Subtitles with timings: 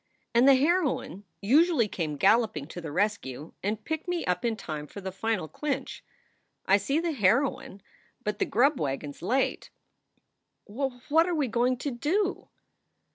[0.33, 4.87] And the heroine usually came galloping to the rescue and picked me up in time
[4.87, 6.03] for the final clinch.
[6.65, 7.83] I see the heroine,
[8.23, 9.69] but the grub wagon s late."
[10.65, 12.49] "Wh what are we going to do?"